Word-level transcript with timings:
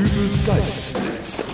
Dübels 0.00 0.46
Geistesblitz. 0.46 1.50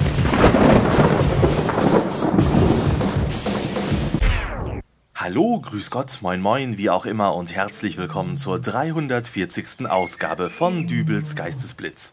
Hallo, 5.16 5.58
grüß 5.58 5.90
Gott, 5.90 6.18
moin 6.20 6.40
moin, 6.40 6.78
wie 6.78 6.88
auch 6.88 7.06
immer 7.06 7.34
und 7.34 7.56
herzlich 7.56 7.96
willkommen 7.96 8.36
zur 8.36 8.60
340. 8.60 9.90
Ausgabe 9.90 10.48
von 10.48 10.86
Dübels 10.86 11.34
Geistesblitz. 11.34 12.12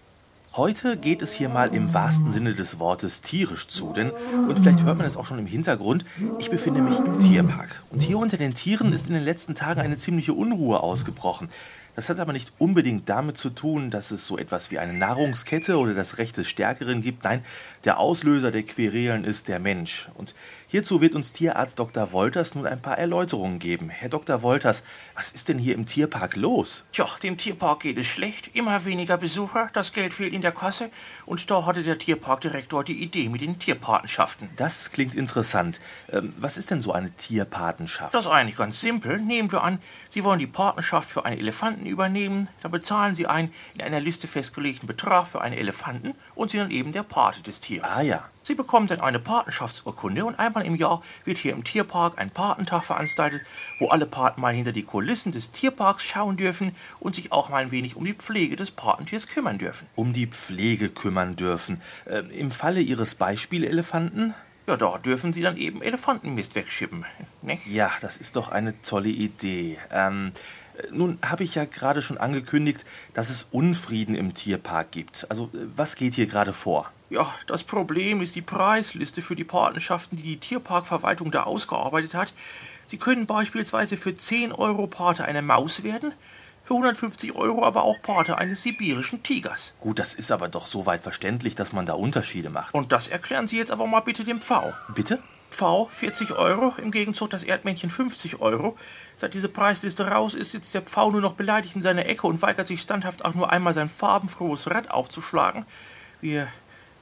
Heute 0.56 0.98
geht 0.98 1.24
es 1.24 1.34
hier 1.34 1.50
mal 1.50 1.74
im 1.74 1.96
wahrsten 1.96 2.32
Sinne 2.32 2.54
des 2.54 2.80
Wortes 2.80 3.22
tierisch 3.22 3.68
zu, 3.68 3.92
denn, 3.92 4.12
und 4.48 4.60
vielleicht 4.60 4.84
hört 4.84 4.98
man 4.98 5.08
es 5.08 5.18
auch 5.18 5.26
schon 5.26 5.40
im 5.40 5.48
Hintergrund, 5.48 6.06
ich 6.38 6.52
befinde 6.52 6.82
mich 6.82 7.00
im 7.00 7.18
Tierpark. 7.18 7.84
Und 7.90 8.04
hier 8.04 8.20
unter 8.20 8.38
den 8.38 8.54
Tieren 8.54 8.94
ist 8.94 9.08
in 9.08 9.16
den 9.16 9.24
letzten 9.24 9.56
Tagen 9.56 9.82
eine 9.82 9.98
ziemliche 9.98 10.34
Unruhe 10.34 10.82
ausgebrochen. 10.82 11.50
Das 11.96 12.10
hat 12.10 12.20
aber 12.20 12.34
nicht 12.34 12.54
unbedingt 12.58 13.08
damit 13.08 13.38
zu 13.38 13.52
tun, 13.52 13.92
dass 13.92 14.12
es 14.12 14.26
so 14.26 14.38
etwas 14.38 14.72
wie 14.72 14.80
eine 14.80 14.94
Nahrungskette 14.94 15.78
oder 15.78 15.94
das 15.94 16.18
Recht 16.18 16.38
des 16.38 16.50
Stärkeren 16.50 17.02
gibt. 17.02 17.24
Nein, 17.24 17.44
der 17.84 18.00
Auslöser 18.00 18.52
der 18.52 18.64
Querelen 18.64 19.24
ist 19.24 19.48
der 19.48 19.60
Mensch. 19.60 20.10
Und 20.16 20.34
hierzu 20.68 21.02
wird 21.02 21.14
uns 21.14 21.34
Tierarzt 21.34 21.78
Dr. 21.78 22.12
Wolters 22.12 22.56
nun 22.56 22.66
ein 22.66 22.82
paar 22.82 22.98
Erläuterungen 22.98 23.60
geben. 23.60 23.90
Herr 23.90 24.10
Dr. 24.10 24.42
Wolters, 24.42 24.84
was 25.14 25.32
ist 25.32 25.50
denn 25.50 25.60
hier 25.60 25.76
im 25.76 25.86
Tierpark 25.86 26.36
los? 26.36 26.84
Tja, 26.92 27.06
dem 27.22 27.38
Tierpark 27.38 27.82
geht 27.82 27.98
es 28.00 28.08
schlecht. 28.08 28.50
Immer 28.54 28.86
weniger 28.86 29.18
Besucher, 29.18 29.70
das 29.74 29.94
Geld 29.94 30.16
fehlt 30.16 30.34
in 30.34 30.42
der 30.42 30.52
Kasse. 30.52 30.90
Und 31.28 31.52
da 31.52 31.66
hatte 31.66 31.84
der 31.84 32.00
Tierparkdirektor 32.00 32.84
die 32.84 33.04
Idee 33.04 33.30
mit 33.30 33.42
den 33.42 33.60
Tierpatenschaften. 33.60 34.50
Das 34.56 34.92
klingt 34.92 35.14
interessant. 35.14 35.80
Ähm, 36.12 36.34
was 36.38 36.58
ist 36.58 36.72
denn 36.72 36.82
so 36.82 36.92
eine 36.92 37.12
Tierpatenschaft? 37.12 38.14
Das 38.14 38.26
ist 38.26 38.32
eigentlich 38.32 38.58
ganz 38.58 38.82
simpel. 38.82 39.20
Nehmen 39.20 39.52
wir 39.52 39.64
an, 39.64 39.80
Sie 40.10 40.24
wollen 40.24 40.40
die 40.40 40.48
Patenschaft 40.48 41.10
für 41.10 41.26
einen 41.26 41.40
Elefanten 41.40 41.83
Elefanten 41.84 41.86
übernehmen, 41.86 42.48
dann 42.62 42.72
bezahlen 42.72 43.16
Sie 43.16 43.28
einen 43.28 43.54
in 43.76 43.82
einer 43.82 44.00
Liste 44.00 44.28
festgelegten 44.28 44.88
Betrag 44.88 45.28
für 45.28 45.42
einen 45.42 45.56
Elefanten 45.56 46.14
und 46.36 46.52
sind 46.52 46.62
dann 46.62 46.72
eben 46.72 46.92
der 46.92 47.04
Pate 47.04 47.42
des 47.44 47.60
Tieres. 47.60 47.88
Ah 47.90 48.02
ja. 48.02 48.24
Sie 48.42 48.56
bekommen 48.56 48.88
dann 48.88 49.00
eine 49.00 49.20
Patenschaftsurkunde 49.20 50.26
und 50.26 50.38
einmal 50.38 50.66
im 50.66 50.76
Jahr 50.76 51.02
wird 51.24 51.38
hier 51.38 51.54
im 51.54 51.64
Tierpark 51.64 52.20
ein 52.20 52.30
Patentag 52.30 52.84
veranstaltet, 52.84 53.42
wo 53.80 53.88
alle 53.88 54.06
Paten 54.06 54.42
mal 54.42 54.54
hinter 54.54 54.74
die 54.74 54.84
Kulissen 54.84 55.32
des 55.32 55.52
Tierparks 55.52 56.04
schauen 56.04 56.36
dürfen 56.36 56.76
und 57.00 57.16
sich 57.16 57.32
auch 57.32 57.50
mal 57.50 57.64
ein 57.64 57.72
wenig 57.72 57.96
um 57.96 58.04
die 58.04 58.14
Pflege 58.14 58.56
des 58.56 58.72
Patentiers 58.72 59.28
kümmern 59.28 59.60
dürfen. 59.60 59.88
Um 59.96 60.12
die 60.12 60.28
Pflege 60.28 60.90
kümmern 60.90 61.36
dürfen. 61.36 61.82
Äh, 62.06 62.20
Im 62.38 62.52
Falle 62.52 62.82
Ihres 62.82 63.16
Beispielelefanten? 63.16 64.34
Ja, 64.68 64.78
da 64.78 64.98
dürfen 64.98 65.34
Sie 65.34 65.42
dann 65.42 65.58
eben 65.58 65.82
Elefantenmist 65.82 66.56
wegschippen. 66.56 67.06
Nicht? 67.42 67.68
Ja, 67.68 67.92
das 68.00 68.16
ist 68.16 68.38
doch 68.38 68.50
eine 68.50 68.82
tolle 68.82 69.10
Idee. 69.10 69.78
Ähm, 69.92 70.32
nun 70.92 71.18
habe 71.24 71.44
ich 71.44 71.56
ja 71.56 71.66
gerade 71.66 72.02
schon 72.02 72.18
angekündigt, 72.18 72.86
dass 73.14 73.30
es 73.30 73.48
Unfrieden 73.52 74.16
im 74.16 74.34
Tierpark 74.34 74.92
gibt. 74.92 75.26
Also 75.30 75.50
was 75.54 75.96
geht 75.96 76.16
hier 76.16 76.28
gerade 76.28 76.54
vor? 76.54 76.92
Ja, 77.10 77.34
das 77.48 77.64
Problem 77.64 78.22
ist 78.22 78.36
die 78.36 78.42
Preisliste 78.42 79.22
für 79.22 79.36
die 79.36 79.44
Patenschaften, 79.44 80.18
die 80.18 80.24
die 80.24 80.38
Tierparkverwaltung 80.38 81.32
da 81.32 81.44
ausgearbeitet 81.44 82.16
hat. 82.16 82.34
Sie 82.88 82.98
können 82.98 83.28
beispielsweise 83.28 83.98
für 83.98 84.18
10 84.18 84.52
Euro 84.52 84.88
Pate 84.88 85.24
einer 85.24 85.42
Maus 85.42 85.84
werden, 85.84 86.14
für 86.64 86.74
150 86.74 87.36
Euro 87.36 87.64
aber 87.66 87.84
auch 87.84 88.02
Pate 88.02 88.38
eines 88.38 88.64
sibirischen 88.64 89.22
Tigers. 89.22 89.74
Gut, 89.82 90.00
das 90.00 90.16
ist 90.16 90.32
aber 90.32 90.48
doch 90.48 90.66
soweit 90.66 91.02
verständlich, 91.02 91.56
dass 91.56 91.74
man 91.74 91.86
da 91.86 91.94
Unterschiede 91.94 92.50
macht. 92.50 92.74
Und 92.74 92.92
das 92.92 93.10
erklären 93.10 93.48
Sie 93.48 93.58
jetzt 93.58 93.72
aber 93.72 93.86
mal 93.86 94.00
bitte 94.00 94.24
dem 94.24 94.42
V. 94.42 94.74
Bitte? 94.96 95.20
V 95.54 95.88
40 95.92 96.32
Euro, 96.34 96.74
im 96.82 96.92
Gegenzug 96.92 97.30
das 97.30 97.44
Erdmännchen 97.44 97.90
50 97.90 98.42
Euro. 98.42 98.76
Seit 99.16 99.36
diese 99.36 99.50
Preisliste 99.50 100.08
raus 100.08 100.34
ist, 100.34 100.52
sitzt 100.52 100.74
der 100.74 100.82
Pfau 100.82 101.12
nur 101.12 101.22
noch 101.22 101.34
beleidigt 101.34 101.76
in 101.76 101.82
seiner 101.82 102.08
Ecke 102.08 102.28
und 102.28 102.42
weigert 102.42 102.68
sich 102.68 102.82
standhaft 102.82 103.24
auch 103.24 103.36
nur 103.36 103.52
einmal 103.52 103.74
sein 103.74 103.90
farbenfrohes 103.90 104.70
Rad 104.70 104.90
aufzuschlagen. 104.90 105.66
Wir 106.22 106.48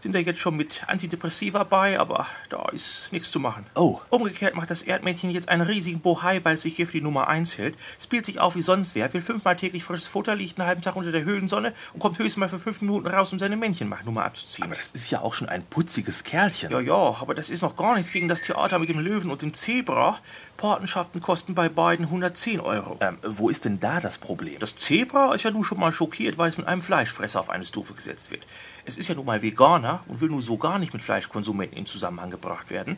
sind 0.01 0.15
da 0.15 0.19
jetzt 0.19 0.39
schon 0.39 0.55
mit 0.57 0.83
Antidepressiva 0.87 1.63
bei, 1.63 1.99
aber 1.99 2.25
da 2.49 2.67
ist 2.69 3.11
nichts 3.11 3.31
zu 3.31 3.39
machen. 3.39 3.65
Oh. 3.75 3.99
Umgekehrt 4.09 4.55
macht 4.55 4.71
das 4.71 4.81
Erdmännchen 4.81 5.29
jetzt 5.29 5.49
einen 5.49 5.61
riesigen 5.61 5.99
Bohai, 5.99 6.43
weil 6.43 6.55
es 6.55 6.63
sich 6.63 6.75
hier 6.75 6.87
für 6.87 6.93
die 6.93 7.01
Nummer 7.01 7.27
1 7.27 7.57
hält, 7.57 7.75
spielt 8.01 8.25
sich 8.25 8.39
auf 8.39 8.55
wie 8.55 8.61
sonst 8.61 8.95
wer, 8.95 9.13
will 9.13 9.21
fünfmal 9.21 9.55
täglich 9.55 9.83
frisches 9.83 10.07
Futter, 10.07 10.35
liegt 10.35 10.59
einen 10.59 10.67
halben 10.67 10.81
Tag 10.81 10.95
unter 10.95 11.11
der 11.11 11.23
Höhlensonne 11.23 11.73
und 11.93 11.99
kommt 11.99 12.17
höchstens 12.17 12.37
mal 12.37 12.49
für 12.49 12.59
fünf 12.59 12.81
Minuten 12.81 13.07
raus, 13.07 13.31
um 13.31 13.39
seine 13.39 13.57
Männchenmachnummer 13.57 14.25
abzuziehen. 14.25 14.65
Aber 14.65 14.75
das 14.75 14.91
ist 14.91 15.11
ja 15.11 15.21
auch 15.21 15.33
schon 15.33 15.49
ein 15.49 15.63
putziges 15.63 16.23
Kerlchen. 16.23 16.71
Ja, 16.71 16.79
ja, 16.79 17.15
aber 17.21 17.35
das 17.35 17.49
ist 17.49 17.61
noch 17.61 17.75
gar 17.75 17.95
nichts 17.95 18.11
gegen 18.11 18.27
das 18.27 18.41
Theater 18.41 18.79
mit 18.79 18.89
dem 18.89 18.99
Löwen 18.99 19.29
und 19.29 19.41
dem 19.41 19.53
Zebra. 19.53 20.17
Patenschaften 20.57 21.21
kosten 21.21 21.55
bei 21.55 21.69
beiden 21.69 22.05
110 22.05 22.59
Euro. 22.59 22.97
Ähm, 23.01 23.17
wo 23.23 23.49
ist 23.49 23.65
denn 23.65 23.79
da 23.79 23.99
das 23.99 24.17
Problem? 24.17 24.59
Das 24.59 24.75
Zebra 24.75 25.33
ist 25.33 25.43
ja 25.43 25.51
nun 25.51 25.63
schon 25.63 25.79
mal 25.79 25.91
schockiert, 25.91 26.37
weil 26.37 26.49
es 26.49 26.57
mit 26.57 26.67
einem 26.67 26.81
Fleischfresser 26.81 27.39
auf 27.39 27.49
eine 27.49 27.65
Stufe 27.65 27.93
gesetzt 27.93 28.31
wird. 28.31 28.45
Es 28.85 28.97
ist 28.97 29.07
ja 29.07 29.15
nun 29.15 29.25
mal 29.25 29.41
Veganer 29.41 29.90
und 30.07 30.21
will 30.21 30.29
nun 30.29 30.41
so 30.41 30.57
gar 30.57 30.79
nicht 30.79 30.93
mit 30.93 31.01
Fleischkonsumenten 31.01 31.77
in 31.77 31.85
Zusammenhang 31.85 32.29
gebracht 32.29 32.69
werden. 32.69 32.97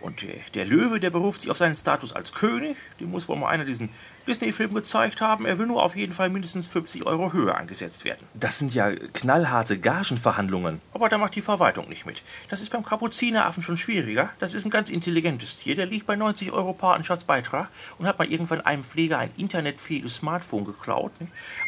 Und 0.00 0.22
äh, 0.22 0.38
der 0.54 0.64
Löwe, 0.64 1.00
der 1.00 1.10
beruft 1.10 1.40
sich 1.40 1.50
auf 1.50 1.56
seinen 1.56 1.76
Status 1.76 2.12
als 2.12 2.32
König. 2.32 2.76
Dem 3.00 3.10
muss 3.10 3.28
wohl 3.28 3.36
mal 3.36 3.48
einer 3.48 3.64
diesen 3.64 3.88
Disney-Film 4.26 4.74
gezeigt 4.74 5.20
haben. 5.20 5.46
Er 5.46 5.58
will 5.58 5.66
nur 5.66 5.82
auf 5.82 5.96
jeden 5.96 6.12
Fall 6.12 6.28
mindestens 6.28 6.66
50 6.66 7.06
Euro 7.06 7.32
höher 7.32 7.56
angesetzt 7.56 8.04
werden. 8.04 8.26
Das 8.34 8.58
sind 8.58 8.74
ja 8.74 8.90
knallharte 8.90 9.78
Gagenverhandlungen. 9.78 10.80
Aber 10.92 11.08
da 11.08 11.18
macht 11.18 11.34
die 11.34 11.40
Verwaltung 11.40 11.88
nicht 11.88 12.06
mit. 12.06 12.22
Das 12.48 12.60
ist 12.60 12.70
beim 12.70 12.84
Kapuzineraffen 12.84 13.62
schon 13.62 13.76
schwieriger. 13.76 14.30
Das 14.38 14.54
ist 14.54 14.64
ein 14.64 14.70
ganz 14.70 14.90
intelligentes 14.90 15.56
Tier. 15.56 15.74
Der 15.74 15.86
liegt 15.86 16.06
bei 16.06 16.16
90 16.16 16.52
Euro 16.52 16.72
Patenschaftsbeitrag 16.72 17.68
und 17.98 18.06
hat 18.06 18.18
mal 18.18 18.30
irgendwann 18.30 18.60
einem 18.60 18.84
Pfleger 18.84 19.18
ein 19.18 19.30
internetfähiges 19.36 20.16
Smartphone 20.16 20.64
geklaut. 20.64 21.12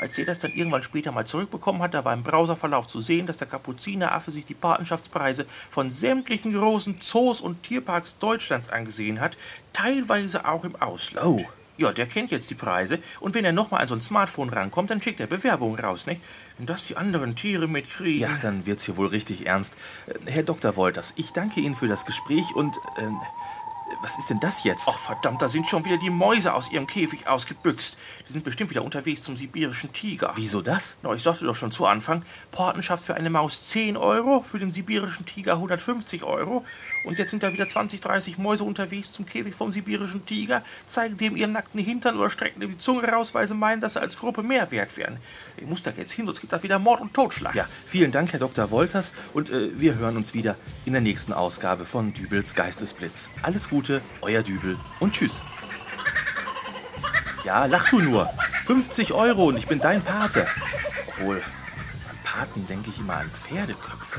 Als 0.01 0.15
der 0.17 0.25
das 0.25 0.39
dann 0.39 0.53
irgendwann 0.53 0.83
später 0.83 1.13
mal 1.13 1.27
zurückbekommen 1.27 1.83
hat, 1.83 1.95
da 1.95 2.05
war 2.05 2.15
im 2.15 2.23
Browserverlauf 2.23 2.87
zu 2.87 3.01
sehen, 3.01 3.27
dass 3.27 3.37
der 3.37 3.47
Kapuzineraffe 3.47 4.31
sich 4.31 4.45
die 4.45 4.55
Patenschaftspreise 4.55 5.47
von 5.71 5.91
sämtlichen 5.91 6.53
großen 6.53 7.01
Zoos 7.01 7.41
und 7.41 7.63
Tierparks 7.63 8.19
Deutschlands 8.19 8.69
angesehen 8.69 9.21
hat, 9.21 9.37
teilweise 9.73 10.47
auch 10.47 10.65
im 10.65 10.77
Ausland. 10.77 11.27
Oh. 11.27 11.45
Ja, 11.79 11.93
der 11.93 12.07
kennt 12.07 12.31
jetzt 12.31 12.51
die 12.51 12.55
Preise 12.55 12.99
und 13.21 13.35
wenn 13.35 13.45
er 13.45 13.53
nochmal 13.53 13.83
an 13.83 13.89
so 13.89 13.95
ein 13.95 14.01
Smartphone 14.01 14.51
rankommt, 14.51 14.91
dann 14.91 15.01
schickt 15.01 15.21
er 15.21 15.27
Bewerbungen 15.27 15.79
raus, 15.79 16.07
nicht? 16.07 16.21
Wenn 16.59 16.67
das 16.67 16.87
die 16.87 16.97
anderen 16.97 17.37
Tiere 17.37 17.69
mitkriegen. 17.69 18.21
Ja, 18.21 18.37
dann 18.43 18.67
wird's 18.67 18.85
hier 18.85 18.97
wohl 18.97 19.07
richtig 19.07 19.47
ernst. 19.47 19.77
Äh, 20.07 20.31
Herr 20.31 20.43
Dr. 20.43 20.77
Wolters, 20.77 21.15
ich 21.17 21.33
danke 21.33 21.61
Ihnen 21.61 21.77
für 21.77 21.89
das 21.89 22.05
Gespräch 22.05 22.55
und. 22.55 22.77
Äh, 22.97 23.09
was 24.03 24.19
ist 24.19 24.31
denn 24.31 24.41
das 24.41 24.65
jetzt? 24.65 24.89
Ach 24.89 24.99
verdammt, 24.99 25.43
da 25.43 25.49
sind 25.49 25.67
schon 25.67 25.85
wieder 25.85 25.97
die 25.97 26.11
Mäuse 26.11 26.55
aus 26.55 26.71
ihrem 26.71 26.87
Käfig 26.87 27.27
ausgebüxt. 27.27 27.99
Die 28.27 28.33
sind 28.33 28.45
bestimmt 28.45 28.71
wieder 28.71 28.83
unterwegs 28.83 29.23
zum 29.23 29.37
sibirischen 29.37 29.93
Tiger. 29.93 30.33
Wieso 30.37 30.63
das? 30.63 30.97
Na, 31.03 31.13
ich 31.13 31.23
sagte 31.23 31.45
doch 31.45 31.57
schon 31.57 31.73
zu 31.73 31.87
Anfang, 31.87 32.23
Patenschaft 32.53 33.05
für 33.05 33.15
eine 33.15 33.31
Maus 33.31 33.63
10 33.63 33.97
Euro, 33.97 34.43
für 34.43 34.59
den 34.59 34.71
sibirischen 34.73 35.27
Tiger 35.27 35.55
150 35.55 36.23
Euro. 36.23 36.65
Und 37.05 37.19
jetzt 37.19 37.31
sind 37.31 37.43
da 37.43 37.53
wieder 37.53 37.69
20, 37.69 38.01
30 38.01 38.39
Mäuse 38.39 38.65
unterwegs 38.65 39.13
zum 39.13 39.27
Käfig 39.27 39.55
vom 39.55 39.73
sibirischen 39.73 40.27
Tiger, 40.27 40.63
zeigen 40.87 41.17
dem 41.17 41.37
ihren 41.37 41.53
nackten 41.53 41.81
Hintern 41.81 42.19
oder 42.19 42.31
strecken 42.31 42.61
dem 42.61 42.73
die 42.73 42.79
Zunge 42.79 43.09
raus, 43.09 43.35
weil 43.35 43.47
sie 43.49 43.55
meinen, 43.55 43.81
dass 43.81 43.95
sie 43.95 44.01
als 44.01 44.17
Gruppe 44.17 44.43
mehr 44.43 44.71
wert 44.71 44.97
wären. 44.97 45.19
Ich 45.57 45.67
muss 45.67 45.83
da 45.83 45.91
jetzt 45.97 46.13
hin, 46.13 46.27
sonst 46.27 46.41
gibt 46.41 46.53
da 46.53 46.63
wieder 46.63 46.79
Mord 46.79 47.01
und 47.01 47.15
Totschlag. 47.15 47.55
Ja, 47.55 47.67
vielen 47.87 48.13
Dank, 48.13 48.33
Herr 48.33 48.41
Dr. 48.41 48.71
Wolters, 48.71 49.13
und 49.33 49.51
äh, 49.51 49.79
wir 49.79 49.97
hören 49.97 50.17
uns 50.17 50.35
wieder 50.35 50.57
in 50.85 50.93
der 50.93 51.03
nächsten 51.03 51.33
Ausgabe 51.33 51.87
von 51.87 52.13
Dübels 52.13 52.55
Geistesblitz. 52.55 53.31
Alles 53.43 53.69
Gute, 53.79 54.03
euer 54.23 54.43
Dübel 54.43 54.77
und 54.99 55.15
tschüss. 55.15 55.47
Ja, 57.45 57.67
lach 57.67 57.89
du 57.91 58.01
nur. 58.01 58.29
50 58.67 59.13
Euro 59.13 59.47
und 59.47 59.57
ich 59.57 59.69
bin 59.69 59.79
dein 59.79 60.03
Pate. 60.03 60.49
Obwohl, 61.07 61.37
an 61.37 62.19
Paten 62.25 62.67
denke 62.67 62.91
ich 62.91 62.99
immer 62.99 63.19
an 63.19 63.31
Pferdeköpfe. 63.31 64.19